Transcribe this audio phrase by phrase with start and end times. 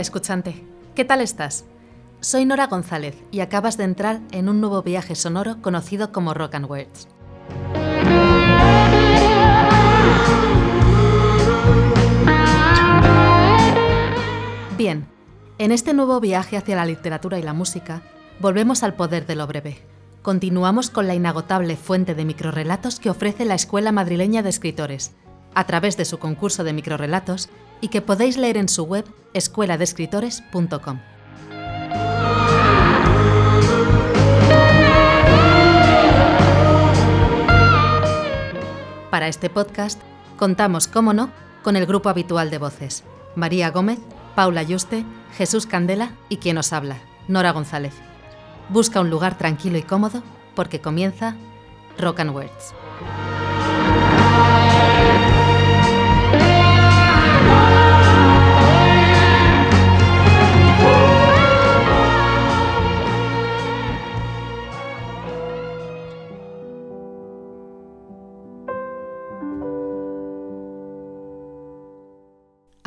[0.00, 1.64] Escuchante, ¿qué tal estás?
[2.20, 6.54] Soy Nora González y acabas de entrar en un nuevo viaje sonoro conocido como Rock
[6.54, 7.08] and Words.
[14.76, 15.08] Bien,
[15.58, 18.02] en este nuevo viaje hacia la literatura y la música,
[18.38, 19.78] volvemos al poder de lo breve.
[20.22, 25.16] Continuamos con la inagotable fuente de microrelatos que ofrece la Escuela Madrileña de Escritores,
[25.54, 27.48] a través de su concurso de microrelatos
[27.80, 31.00] y que podéis leer en su web escueladescritores.com.
[39.10, 40.00] Para este podcast
[40.36, 41.30] contamos, como no,
[41.62, 43.98] con el grupo habitual de voces, María Gómez,
[44.34, 45.04] Paula Yuste,
[45.36, 47.94] Jesús Candela y quien os habla, Nora González.
[48.68, 50.22] Busca un lugar tranquilo y cómodo
[50.54, 51.36] porque comienza
[51.98, 52.74] Rock and Words.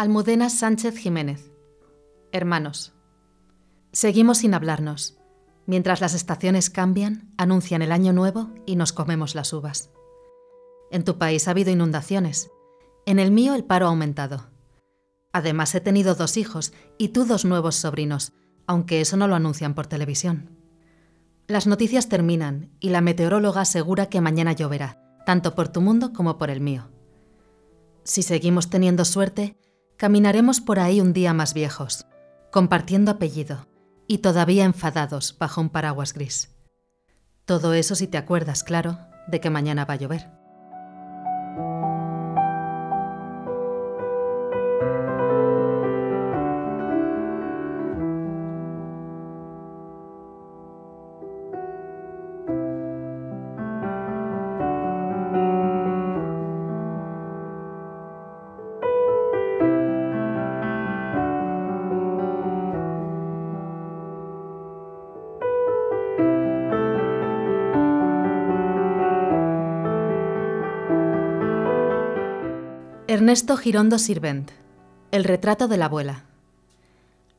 [0.02, 1.52] Almudena Sánchez Jiménez.
[2.32, 2.96] Hermanos.
[3.92, 5.20] Seguimos sin hablarnos.
[5.68, 9.92] Mientras las estaciones cambian, anuncian el año nuevo y nos comemos las uvas.
[10.90, 12.50] En tu país ha habido inundaciones.
[13.06, 14.50] En el mío el paro ha aumentado.
[15.34, 18.34] Además he tenido dos hijos y tú dos nuevos sobrinos,
[18.66, 20.50] aunque eso no lo anuncian por televisión.
[21.46, 26.40] Las noticias terminan y la meteoróloga asegura que mañana lloverá, tanto por tu mundo como
[26.40, 26.90] por el mío.
[28.04, 29.56] Si seguimos teniendo suerte,
[30.02, 32.08] Caminaremos por ahí un día más viejos,
[32.52, 33.68] compartiendo apellido
[34.08, 36.50] y todavía enfadados bajo un paraguas gris.
[37.46, 38.98] Todo eso si te acuerdas, claro,
[39.28, 40.41] de que mañana va a llover.
[73.14, 74.52] Ernesto Girondo Sirvent.
[75.12, 76.28] El retrato de la abuela.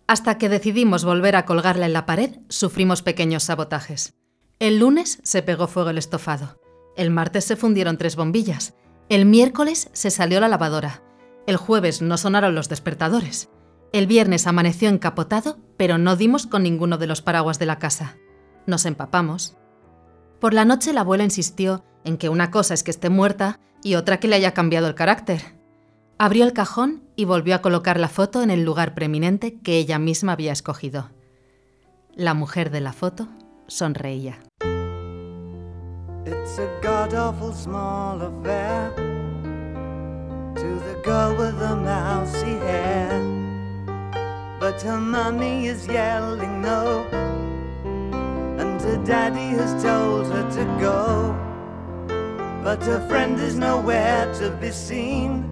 [0.06, 4.12] Hasta que decidimos volver a colgarla en la pared, sufrimos pequeños sabotajes.
[4.58, 6.60] El lunes se pegó fuego el estofado.
[6.94, 8.74] El martes se fundieron tres bombillas.
[9.08, 11.02] El miércoles se salió la lavadora.
[11.46, 13.48] El jueves no sonaron los despertadores.
[13.94, 18.18] El viernes amaneció encapotado, pero no dimos con ninguno de los paraguas de la casa.
[18.66, 19.56] Nos empapamos.
[20.38, 23.94] Por la noche la abuela insistió en que una cosa es que esté muerta y
[23.94, 25.61] otra que le haya cambiado el carácter.
[26.24, 29.98] Abrió el cajón y volvió a colocar la foto en el lugar preeminente que ella
[29.98, 31.10] misma había escogido.
[32.14, 33.26] La mujer de la foto
[33.66, 34.38] sonreía.
[36.24, 38.94] It's a god awful small affair
[40.54, 43.20] to the girl with the mousy hair.
[44.60, 47.04] But her mommy is yelling no,
[48.60, 51.34] and her daddy has told her to go.
[52.62, 55.51] But her friend is nowhere to be seen.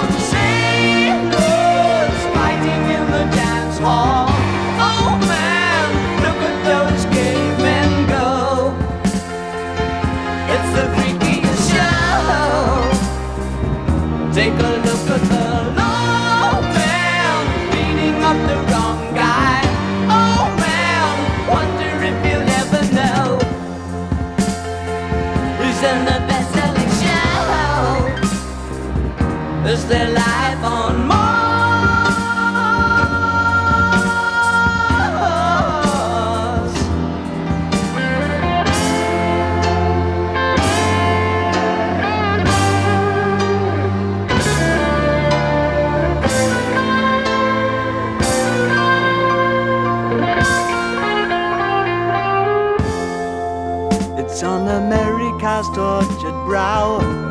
[29.85, 31.11] their life on.
[54.17, 57.30] It's on America's tortured brow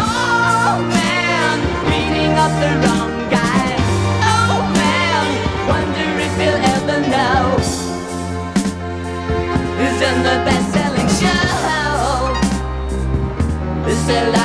[14.11, 14.40] There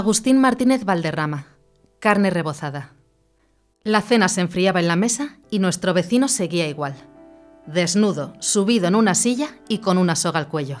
[0.00, 1.44] Agustín Martínez Valderrama.
[1.98, 2.94] Carne rebozada.
[3.82, 6.94] La cena se enfriaba en la mesa y nuestro vecino seguía igual.
[7.66, 10.78] Desnudo, subido en una silla y con una soga al cuello.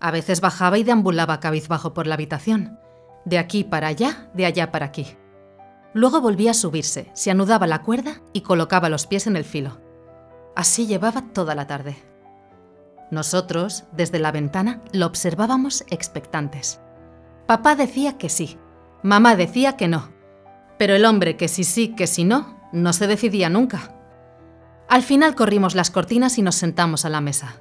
[0.00, 2.78] A veces bajaba y deambulaba cabizbajo por la habitación.
[3.26, 5.06] De aquí para allá, de allá para aquí.
[5.92, 9.82] Luego volvía a subirse, se anudaba la cuerda y colocaba los pies en el filo.
[10.56, 11.98] Así llevaba toda la tarde.
[13.10, 16.80] Nosotros, desde la ventana, lo observábamos expectantes.
[17.46, 18.58] Papá decía que sí,
[19.02, 20.08] mamá decía que no,
[20.78, 23.94] pero el hombre que sí sí, que sí no, no se decidía nunca.
[24.88, 27.56] Al final corrimos las cortinas y nos sentamos a la mesa.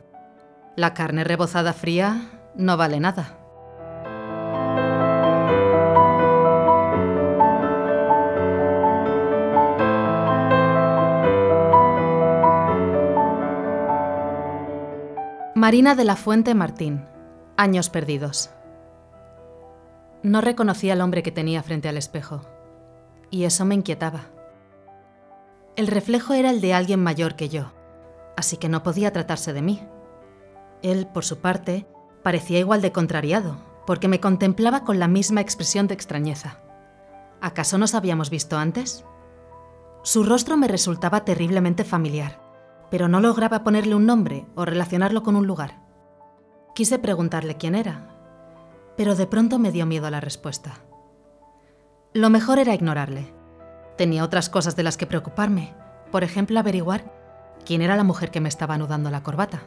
[0.77, 3.39] La carne rebozada fría no vale nada.
[15.55, 17.05] Marina de la Fuente Martín,
[17.57, 18.49] Años Perdidos.
[20.23, 22.41] No reconocía al hombre que tenía frente al espejo,
[23.29, 24.21] y eso me inquietaba.
[25.75, 27.73] El reflejo era el de alguien mayor que yo,
[28.37, 29.81] así que no podía tratarse de mí.
[30.81, 31.85] Él, por su parte,
[32.23, 36.61] parecía igual de contrariado, porque me contemplaba con la misma expresión de extrañeza.
[37.41, 39.03] ¿Acaso nos habíamos visto antes?
[40.03, 42.39] Su rostro me resultaba terriblemente familiar,
[42.89, 45.81] pero no lograba ponerle un nombre o relacionarlo con un lugar.
[46.75, 48.12] Quise preguntarle quién era,
[48.95, 50.81] pero de pronto me dio miedo la respuesta.
[52.13, 53.33] Lo mejor era ignorarle.
[53.97, 55.73] Tenía otras cosas de las que preocuparme,
[56.11, 57.11] por ejemplo averiguar
[57.65, 59.63] quién era la mujer que me estaba anudando la corbata.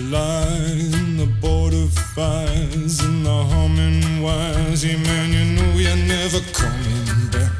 [0.00, 4.84] line, the border fires and the humming wires.
[4.84, 7.52] Yeah, man, you know you're never coming back.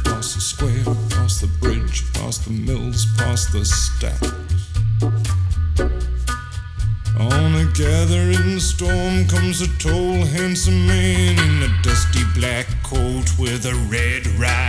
[0.00, 4.32] Across the square, across the bridge, past the mills, past the stacks.
[7.18, 13.66] On a gathering storm comes a tall, handsome man in a dusty black coat with
[13.66, 14.59] a red rag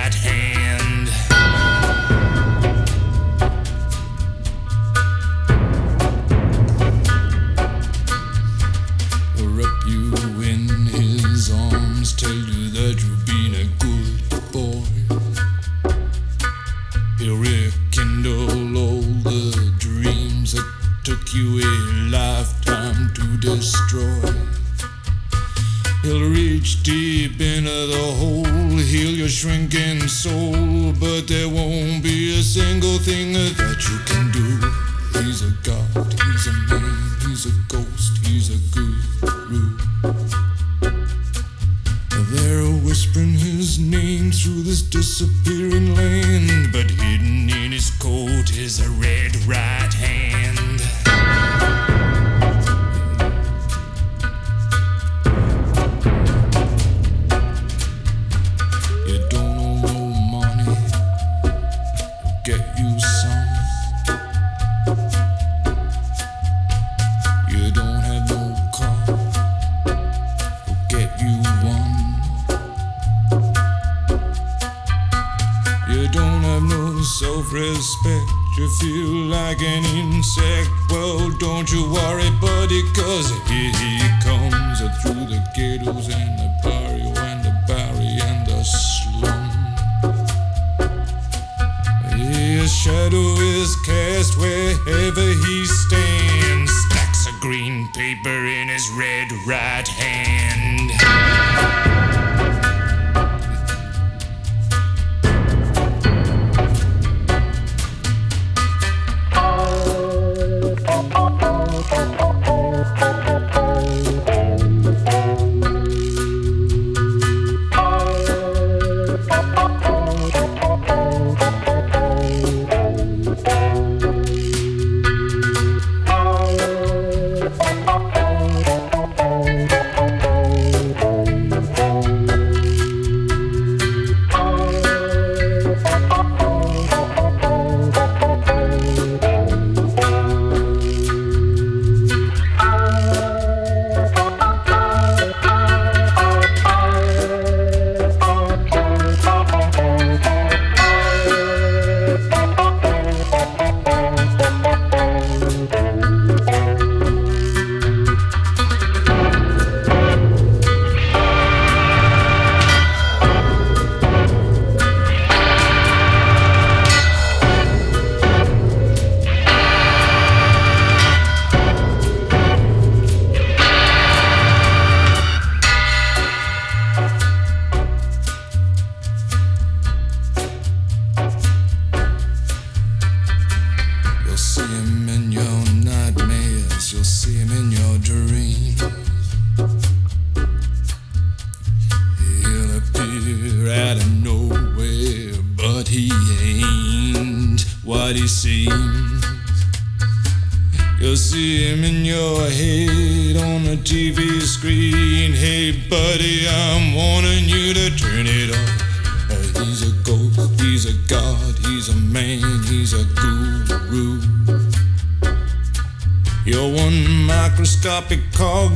[9.62, 14.01] wrap you in his arms, tell you that you've been a good.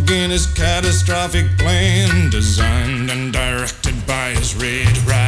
[0.10, 5.25] in his catastrophic plan, designed and directed by his red rat.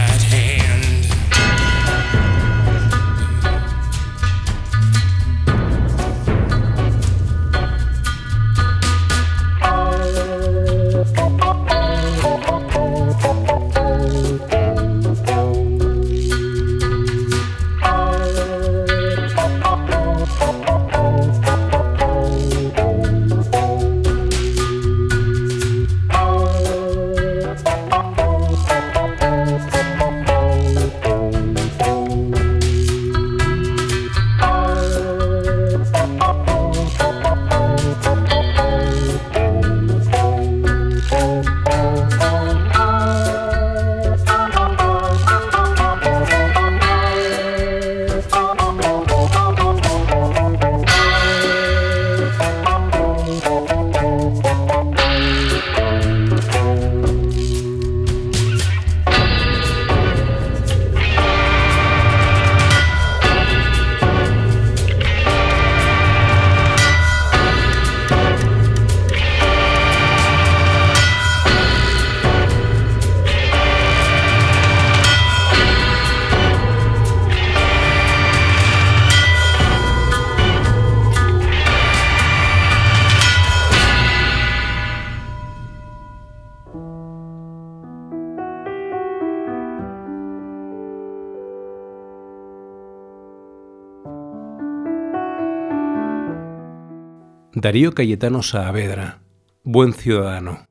[97.68, 99.20] Darío Cayetano Saavedra,
[99.66, 100.68] buen ciudadano.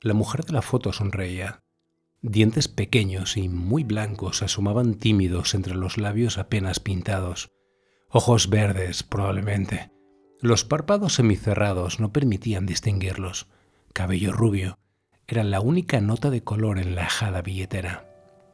[0.00, 1.64] La mujer de la foto sonreía.
[2.22, 7.50] Dientes pequeños y muy blancos asomaban tímidos entre los labios apenas pintados.
[8.08, 9.90] Ojos verdes, probablemente.
[10.40, 13.48] Los párpados semicerrados no permitían distinguirlos.
[13.92, 14.78] Cabello rubio.
[15.26, 18.08] Era la única nota de color en la ajada billetera.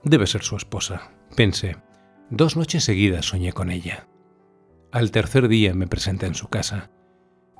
[0.04, 1.76] Debe ser su esposa, pensé.
[2.30, 4.08] Dos noches seguidas soñé con ella.
[4.90, 6.90] Al tercer día me presenté en su casa.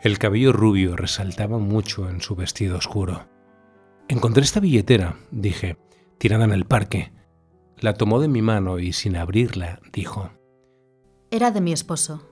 [0.01, 3.29] El cabello rubio resaltaba mucho en su vestido oscuro.
[4.09, 5.79] Encontré esta billetera, dije,
[6.19, 7.13] tirada en el parque.
[7.79, 10.31] La tomó de mi mano y sin abrirla dijo.
[11.31, 12.29] Era de mi esposo.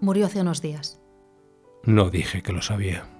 [0.00, 1.00] Murió hace unos días.
[1.82, 3.15] No dije que lo sabía.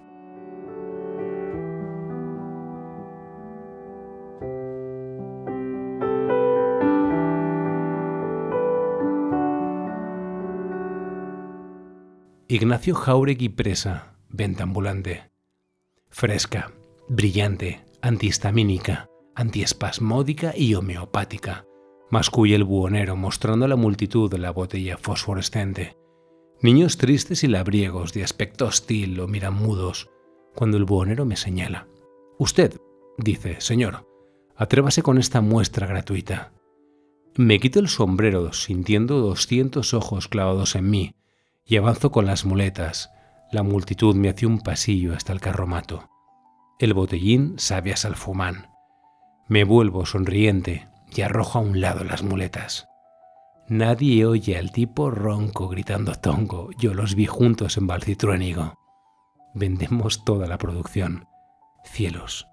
[12.48, 15.32] Ignacio Jauregui Presa, venta ambulante.
[16.10, 16.70] Fresca,
[17.08, 21.66] brillante, antihistamínica, antiespasmódica y homeopática.
[22.08, 25.96] Masculla el buhonero mostrando a la multitud la botella fosforescente.
[26.62, 30.08] Niños tristes y labriegos de aspecto hostil lo miran mudos
[30.54, 31.88] cuando el buhonero me señala.
[32.38, 32.80] Usted,
[33.18, 34.06] dice, señor,
[34.54, 36.52] atrévase con esta muestra gratuita.
[37.34, 41.16] Me quito el sombrero sintiendo doscientos ojos clavados en mí
[41.66, 43.10] y avanzo con las muletas.
[43.50, 46.08] La multitud me hace un pasillo hasta el carromato.
[46.78, 48.68] El botellín sabe a salfumán.
[49.48, 52.88] Me vuelvo sonriente y arrojo a un lado las muletas.
[53.68, 56.70] Nadie oye al tipo ronco gritando tongo.
[56.78, 58.74] Yo los vi juntos en Valcitruénigo.
[59.54, 61.26] Vendemos toda la producción.
[61.84, 62.46] Cielos,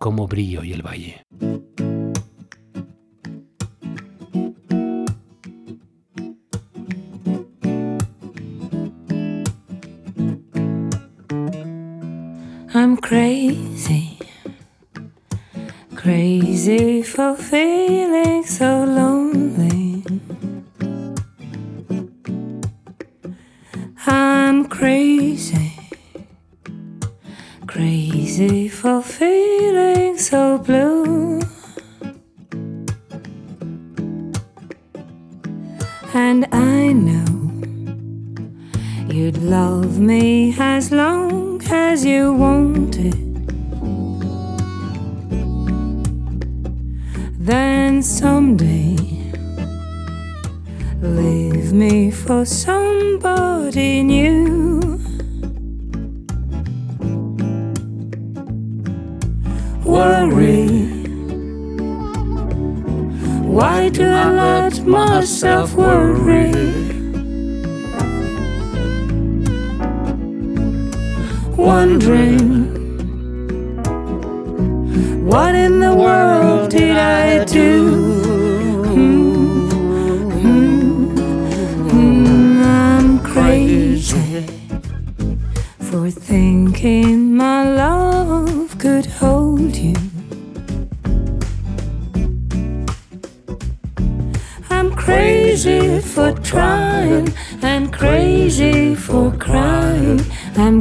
[0.00, 1.24] cómo brillo y el valle.
[16.58, 17.02] easy
[17.36, 18.37] feeling.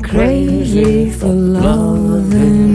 [0.10, 2.67] Crazy for loving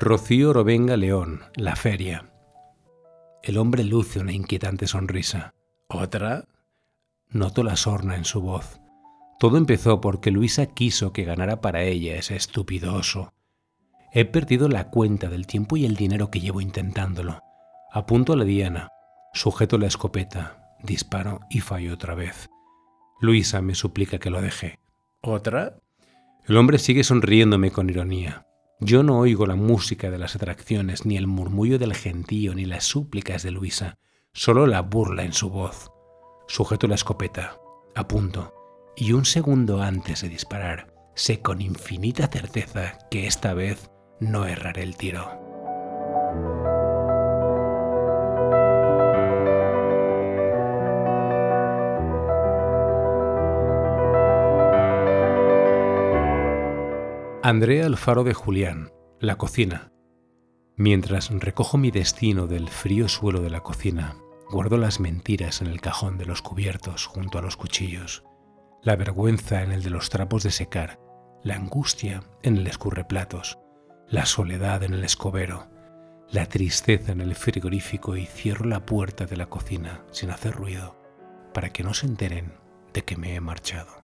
[0.00, 2.32] Rocío Robenga León, La Feria.
[3.42, 5.52] El hombre luce una inquietante sonrisa.
[5.88, 6.46] ¿Otra?
[7.28, 8.80] Noto la sorna en su voz.
[9.38, 13.34] Todo empezó porque Luisa quiso que ganara para ella ese estúpido oso.
[14.10, 17.42] He perdido la cuenta del tiempo y el dinero que llevo intentándolo.
[17.92, 18.88] Apunto a la diana,
[19.34, 22.48] sujeto la escopeta, disparo y fallo otra vez.
[23.20, 24.78] Luisa me suplica que lo deje.
[25.20, 25.76] ¿Otra?
[26.46, 28.46] El hombre sigue sonriéndome con ironía.
[28.82, 32.84] Yo no oigo la música de las atracciones, ni el murmullo del gentío, ni las
[32.84, 33.98] súplicas de Luisa,
[34.32, 35.90] solo la burla en su voz.
[36.48, 37.58] Sujeto la escopeta,
[37.94, 38.54] apunto,
[38.96, 44.82] y un segundo antes de disparar, sé con infinita certeza que esta vez no erraré
[44.82, 45.49] el tiro.
[57.42, 59.92] Andrea Alfaro de Julián, La cocina.
[60.76, 64.16] Mientras recojo mi destino del frío suelo de la cocina,
[64.50, 68.24] guardo las mentiras en el cajón de los cubiertos junto a los cuchillos,
[68.82, 71.00] la vergüenza en el de los trapos de secar,
[71.42, 73.58] la angustia en el escurreplatos,
[74.06, 75.66] la soledad en el escobero,
[76.30, 80.94] la tristeza en el frigorífico y cierro la puerta de la cocina sin hacer ruido
[81.54, 82.52] para que no se enteren
[82.92, 84.02] de que me he marchado.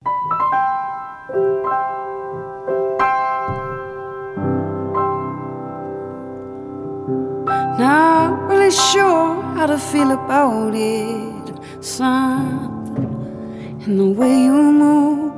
[7.78, 11.84] Not really sure how to feel about it.
[11.84, 15.34] Something in the way you move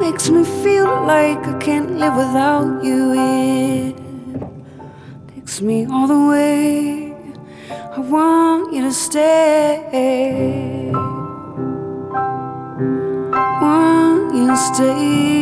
[0.00, 3.12] makes me feel like I can't live without you.
[3.12, 3.96] It
[5.34, 7.14] takes me all the way.
[7.70, 10.90] I want you to stay.
[13.60, 15.35] Want you to stay.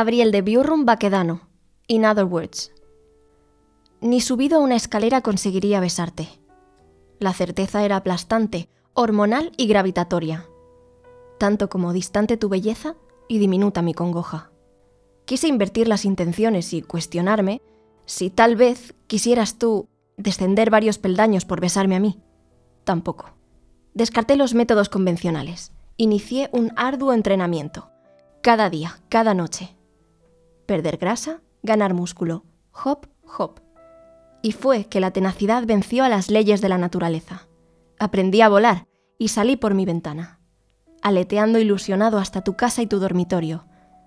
[0.00, 1.42] Gabriel de Biurrum Baquedano.
[1.86, 2.72] In other words.
[4.00, 6.26] Ni subido a una escalera conseguiría besarte.
[7.18, 10.46] La certeza era aplastante, hormonal y gravitatoria.
[11.38, 12.96] Tanto como distante tu belleza
[13.28, 14.50] y diminuta mi congoja.
[15.26, 17.60] Quise invertir las intenciones y cuestionarme
[18.06, 19.86] si tal vez quisieras tú
[20.16, 22.22] descender varios peldaños por besarme a mí.
[22.84, 23.34] Tampoco.
[23.92, 25.72] Descarté los métodos convencionales.
[25.98, 27.90] Inicié un arduo entrenamiento.
[28.40, 29.76] Cada día, cada noche.
[30.70, 32.44] Perder grasa, ganar músculo.
[32.84, 33.60] Hop, hop.
[34.40, 37.48] Y fue que la tenacidad venció a las leyes de la naturaleza.
[37.98, 38.86] Aprendí a volar
[39.18, 40.38] y salí por mi ventana,
[41.02, 43.64] aleteando ilusionado hasta tu casa y tu dormitorio,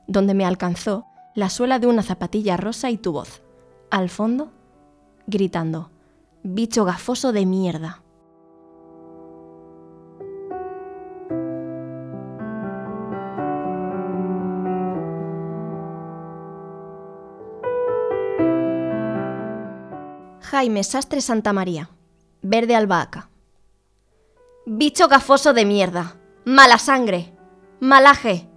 [0.08, 3.44] donde me alcanzó la suela de una zapatilla rosa y tu voz.
[3.92, 4.54] Al fondo,
[5.28, 5.92] gritando,
[6.44, 8.03] bicho gafoso de mierda.
[20.54, 21.90] Jaime Sastre Santa María,
[22.44, 23.32] verde albahaca.
[24.68, 27.34] Bicho gafoso de mierda, mala sangre,
[27.80, 28.48] malaje,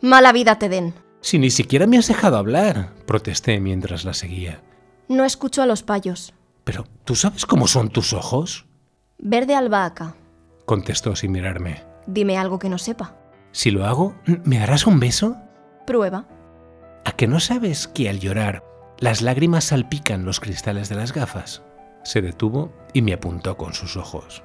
[0.00, 0.94] mala vida te den.
[1.20, 4.62] Si ni siquiera me has dejado hablar, protesté mientras la seguía.
[5.06, 6.32] No escucho a los payos.
[6.64, 8.64] Pero, ¿tú sabes cómo son tus ojos?
[9.18, 10.16] Verde albahaca.
[10.64, 11.84] Contestó sin mirarme.
[12.06, 13.18] Dime algo que no sepa.
[13.52, 14.14] Si lo hago,
[14.44, 15.36] ¿me darás un beso?
[15.86, 16.26] Prueba.
[17.04, 18.64] ¿A que no sabes que al llorar
[19.00, 21.62] las lágrimas salpican los cristales de las gafas?
[22.02, 24.42] Se detuvo y me apuntó con sus ojos.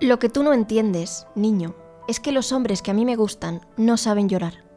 [0.00, 1.74] Lo que tú no entiendes, niño,
[2.08, 4.69] es que los hombres que a mí me gustan no saben llorar.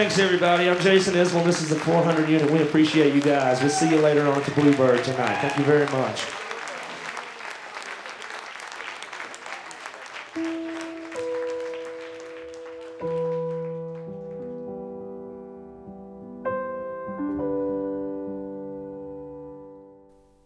[0.00, 0.66] Thanks, everybody.
[0.66, 1.44] I'm Jason Isbell.
[1.44, 2.50] This is the 400 unit.
[2.50, 3.60] We appreciate you guys.
[3.60, 5.36] We'll see you later on at the Bluebird tonight.
[5.42, 6.24] Thank you very much.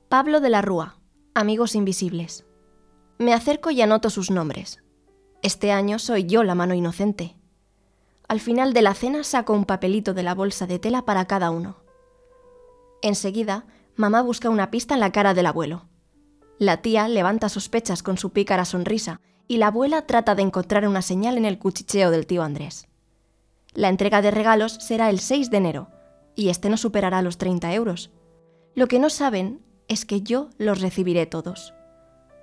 [0.09, 0.97] Pablo de la Rúa,
[1.37, 2.45] Amigos Invisibles.
[3.21, 4.83] Me acerco y anoto sus nombres.
[5.45, 7.37] Este año soy yo la mano inocente.
[8.29, 11.51] Al final de la cena saco un papelito de la bolsa de tela para cada
[11.51, 11.77] uno.
[13.03, 15.87] Enseguida, mamá busca una pista en la cara del abuelo.
[16.59, 21.03] La tía levanta sospechas con su pícara sonrisa y la abuela trata de encontrar una
[21.03, 22.89] señal en el cuchicheo del tío Andrés.
[23.75, 25.89] La entrega de regalos será el 6 de enero
[26.35, 28.11] y este no superará los 30 euros.
[28.75, 31.75] Lo que no saben es que yo los recibiré todos.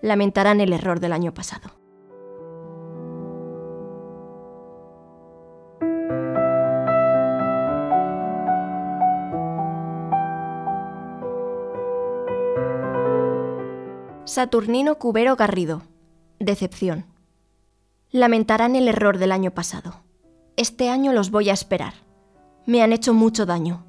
[0.01, 1.80] Lamentarán el error del año pasado.
[14.33, 15.81] Saturnino Cubero Garrido.
[16.39, 17.05] Decepción.
[18.11, 20.05] Lamentarán el error del año pasado.
[20.55, 21.95] Este año los voy a esperar.
[22.65, 23.83] Me han hecho mucho daño.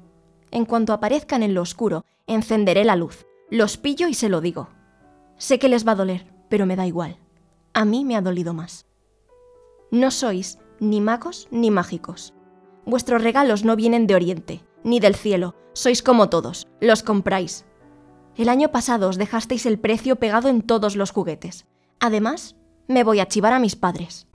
[0.51, 4.67] En cuanto aparezcan en lo oscuro, encenderé la luz, los pillo y se lo digo.
[5.37, 7.15] Sé que les va a doler, pero me da igual.
[7.73, 8.85] A mí me ha dolido más.
[9.91, 12.33] No sois ni magos ni mágicos.
[12.85, 15.55] Vuestros regalos no vienen de Oriente, ni del cielo.
[15.71, 17.63] Sois como todos, los compráis.
[18.35, 21.65] El año pasado os dejasteis el precio pegado en todos los juguetes.
[21.99, 22.55] Además,
[22.87, 24.27] me voy a chivar a mis padres.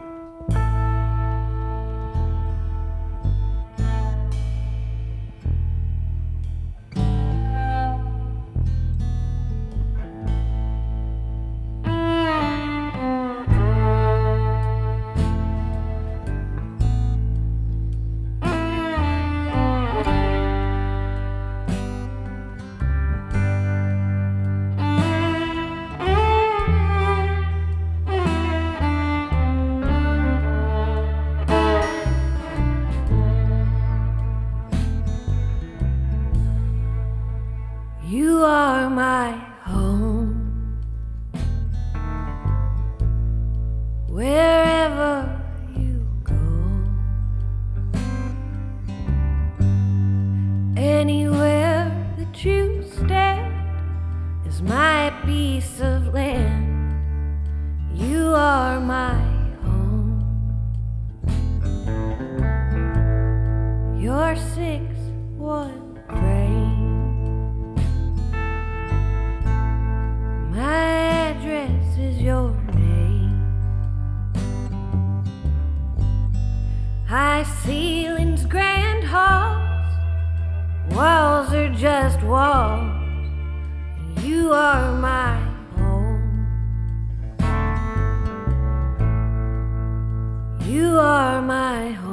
[77.38, 79.94] High ceilings, grand halls,
[80.90, 82.90] walls are just walls.
[84.24, 85.38] You are my
[85.76, 86.48] home.
[90.64, 92.07] You are my home.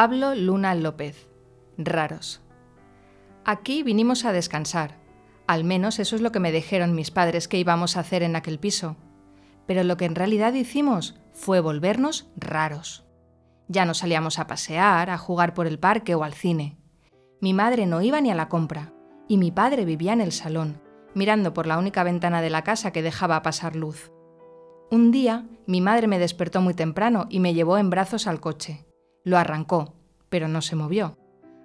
[0.00, 1.28] Pablo Luna López.
[1.76, 2.40] Raros.
[3.44, 4.96] Aquí vinimos a descansar.
[5.46, 8.34] Al menos eso es lo que me dijeron mis padres que íbamos a hacer en
[8.34, 8.96] aquel piso.
[9.66, 13.04] Pero lo que en realidad hicimos fue volvernos raros.
[13.68, 16.78] Ya no salíamos a pasear, a jugar por el parque o al cine.
[17.42, 18.94] Mi madre no iba ni a la compra,
[19.28, 20.80] y mi padre vivía en el salón,
[21.14, 24.10] mirando por la única ventana de la casa que dejaba pasar luz.
[24.90, 28.86] Un día, mi madre me despertó muy temprano y me llevó en brazos al coche.
[29.24, 29.94] Lo arrancó,
[30.28, 31.18] pero no se movió.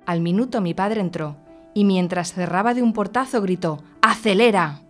[0.05, 1.37] Al minuto mi padre entró,
[1.73, 4.81] y mientras cerraba de un portazo gritó, ¡Acelera!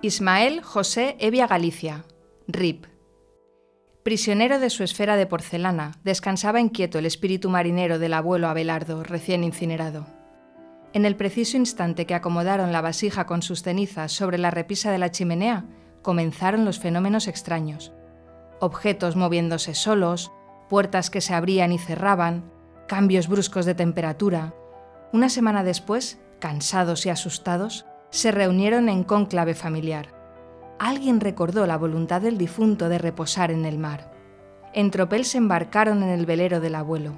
[0.00, 2.04] Ismael José Evia Galicia,
[2.46, 2.97] RIP.
[4.02, 9.44] Prisionero de su esfera de porcelana, descansaba inquieto el espíritu marinero del abuelo Abelardo, recién
[9.44, 10.06] incinerado.
[10.94, 14.98] En el preciso instante que acomodaron la vasija con sus cenizas sobre la repisa de
[14.98, 15.66] la chimenea,
[16.00, 17.92] comenzaron los fenómenos extraños.
[18.60, 20.32] Objetos moviéndose solos,
[20.70, 22.50] puertas que se abrían y cerraban,
[22.86, 24.54] cambios bruscos de temperatura.
[25.12, 30.17] Una semana después, cansados y asustados, se reunieron en cónclave familiar.
[30.78, 34.12] Alguien recordó la voluntad del difunto de reposar en el mar.
[34.72, 37.12] En tropel se embarcaron en el velero del abuelo.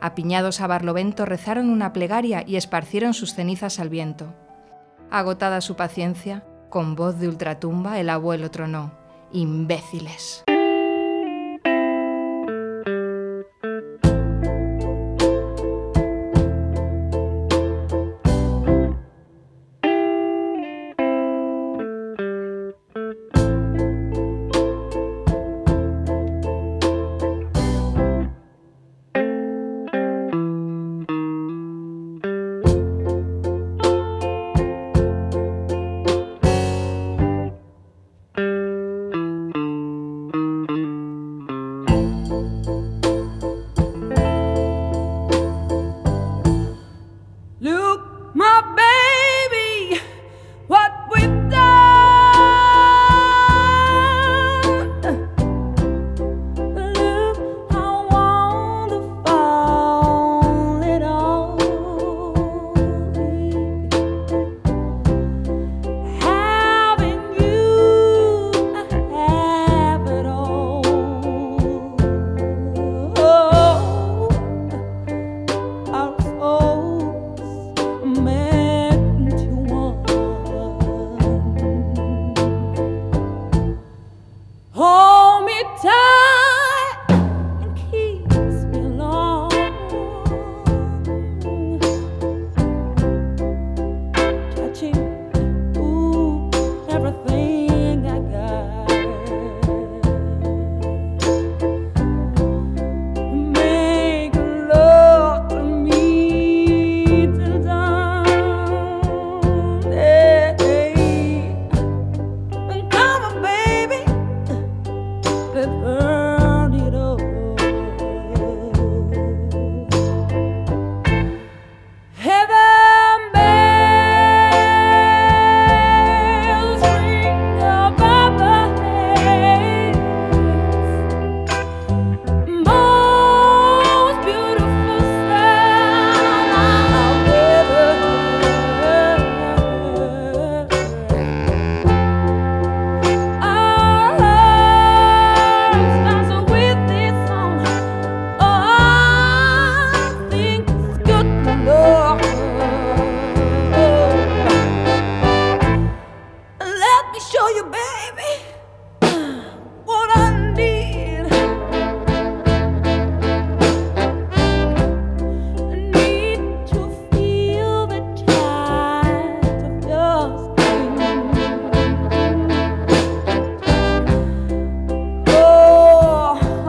[0.00, 4.34] Apiñados a Barlovento rezaron una plegaria y esparcieron sus cenizas al viento.
[5.10, 8.92] Agotada su paciencia, con voz de ultratumba el abuelo tronó:
[9.32, 10.44] ¡Imbéciles!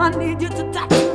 [0.08, 1.07] I need you to touch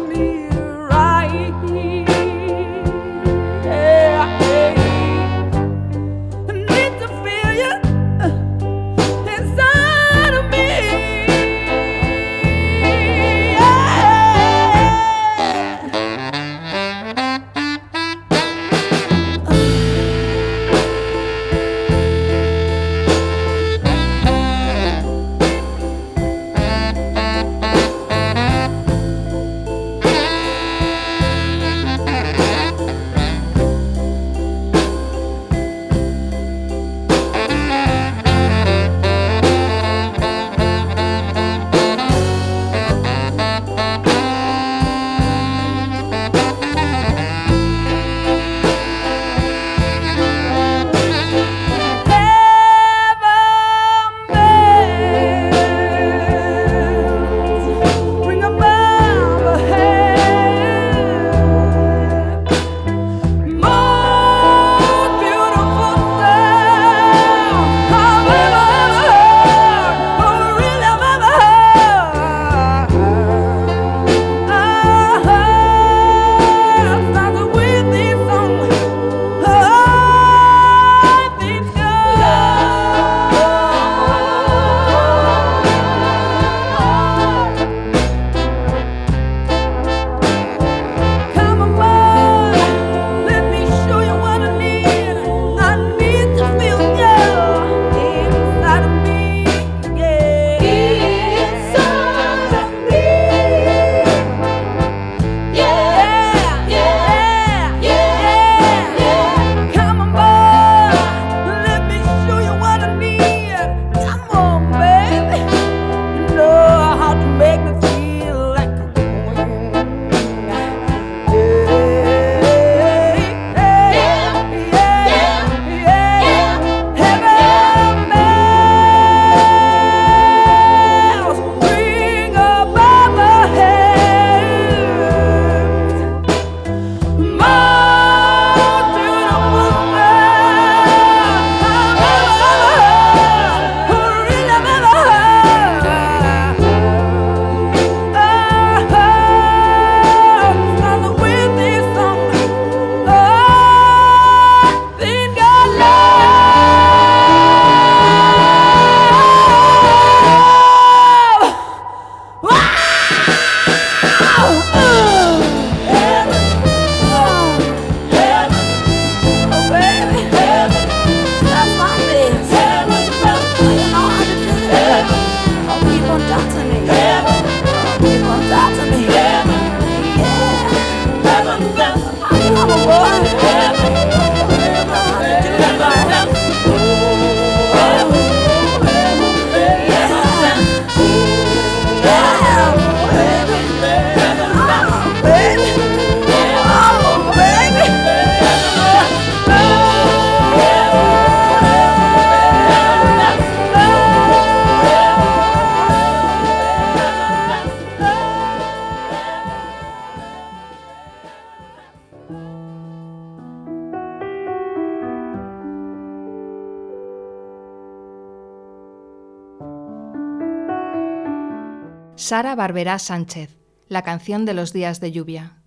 [222.26, 223.60] Sara Barberá Sánchez,
[223.90, 225.62] la canción de los días de lluvia.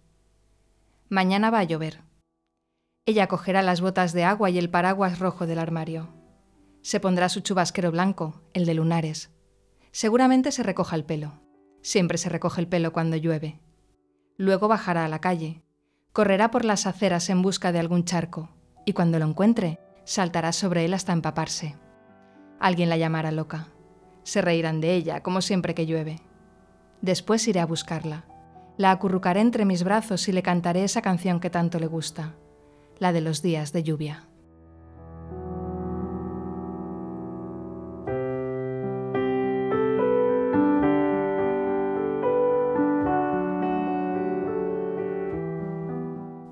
[1.11, 2.00] Mañana va a llover.
[3.04, 6.14] Ella cogerá las botas de agua y el paraguas rojo del armario.
[6.80, 9.30] Se pondrá su chubasquero blanco, el de lunares.
[9.92, 11.42] Seguramente se recoja el pelo.
[11.82, 13.61] Siempre se recoge el pelo cuando llueve.
[14.38, 15.62] Luego bajará a la calle.
[16.14, 18.48] Correrá por las aceras en busca de algún charco
[18.86, 21.76] y cuando lo encuentre, saltará sobre él hasta empaparse.
[22.61, 23.68] Alguien la llamará loca.
[24.22, 26.22] Se reirán de ella, como siempre que llueve.
[27.01, 28.24] Después iré a buscarla.
[28.76, 32.34] La acurrucaré entre mis brazos y le cantaré esa canción que tanto le gusta,
[32.99, 34.28] la de los días de lluvia.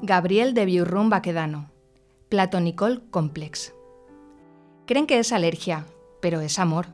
[0.07, 1.70] Gabriel de Biurrum Baquedano,
[2.28, 3.74] Platonicol Complex.
[4.86, 5.86] Creen que es alergia,
[6.20, 6.88] pero es amor.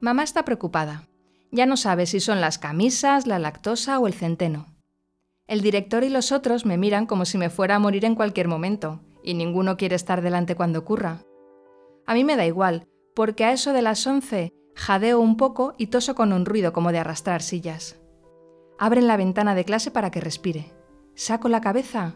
[0.00, 1.04] Mamá está preocupada.
[1.52, 4.74] Ya no sabe si son las camisas, la lactosa o el centeno.
[5.46, 8.48] El director y los otros me miran como si me fuera a morir en cualquier
[8.48, 11.18] momento, y ninguno quiere estar delante cuando ocurra.
[12.06, 15.88] A mí me da igual, porque a eso de las once jadeo un poco y
[15.88, 18.00] toso con un ruido como de arrastrar sillas.
[18.78, 20.72] Abren la ventana de clase para que respire.
[21.14, 22.14] Saco la cabeza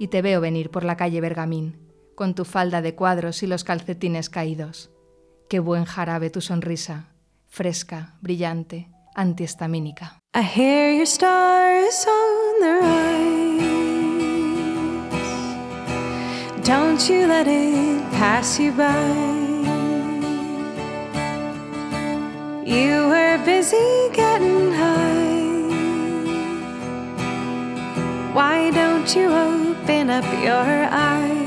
[0.00, 1.78] y te veo venir por la calle Bergamín,
[2.16, 4.90] con tu falda de cuadros y los calcetines caídos.
[5.48, 7.13] Qué buen jarabe tu sonrisa,
[7.54, 10.20] fresca, brillante, antihistamínica.
[10.34, 13.62] I hear your stars on the rise.
[16.64, 18.90] Don't you let it pass you by.
[22.66, 25.44] You were busy getting high.
[28.34, 31.43] Why don't you open up your eyes?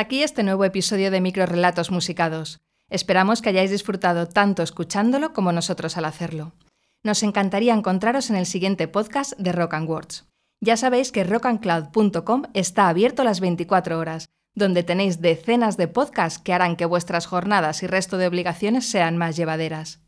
[0.00, 2.62] Hasta aquí este nuevo episodio de Microrelatos Musicados.
[2.88, 6.54] Esperamos que hayáis disfrutado tanto escuchándolo como nosotros al hacerlo.
[7.02, 10.24] Nos encantaría encontraros en el siguiente podcast de Rock and Words.
[10.62, 16.54] Ya sabéis que rockandcloud.com está abierto las 24 horas, donde tenéis decenas de podcasts que
[16.54, 20.00] harán que vuestras jornadas y resto de obligaciones sean más llevaderas.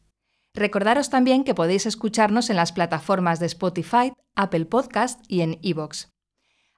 [0.54, 6.06] Recordaros también que podéis escucharnos en las plataformas de Spotify, Apple Podcast y en iVoox.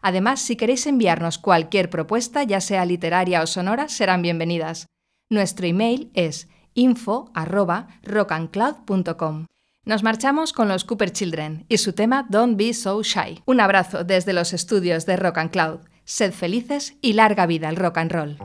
[0.04, 4.88] Además, si queréis enviarnos cualquier propuesta, ya sea literaria o sonora, serán bienvenidas.
[5.30, 9.46] Nuestro email es info@rockandcloud.com.
[9.86, 13.42] Nos marchamos con los Cooper Children y su tema Don't Be So Shy.
[13.46, 15.80] Un abrazo desde los estudios de Rock and Cloud.
[16.04, 18.36] Sed felices y larga vida al rock and roll.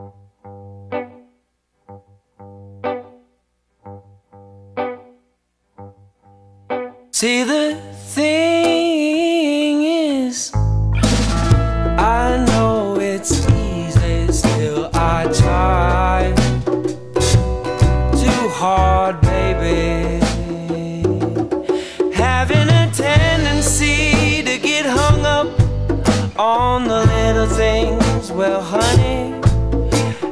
[28.40, 29.34] Well, honey,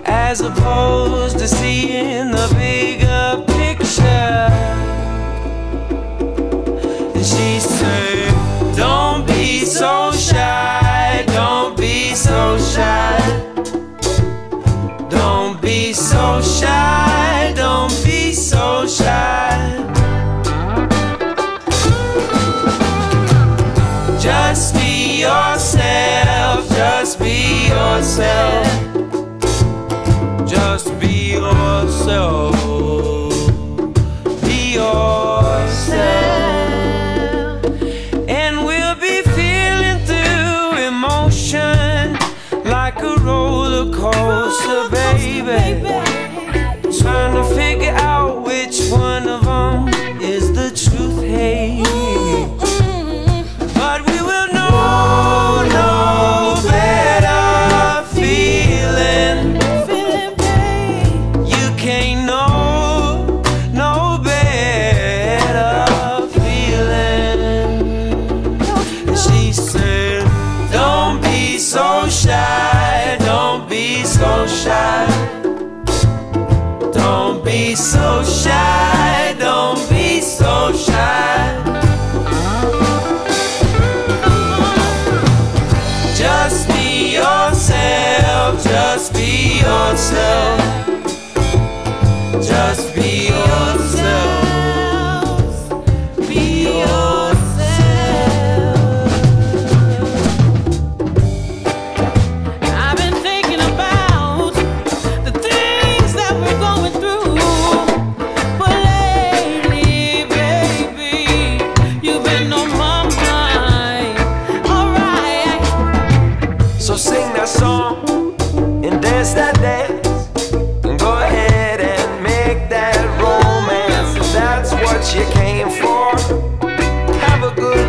[0.06, 2.57] as opposed to seeing the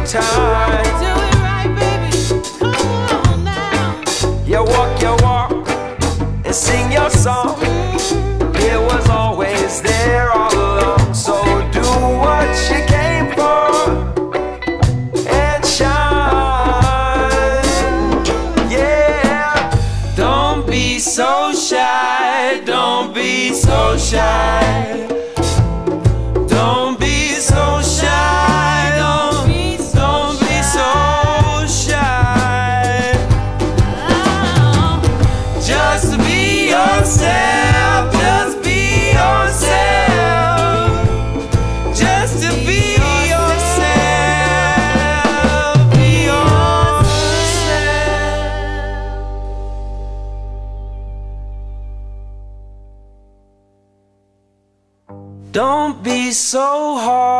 [0.08, 0.47] time.
[56.48, 57.37] So hard,